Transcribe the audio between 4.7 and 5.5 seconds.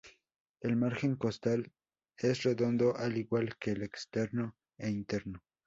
e interno.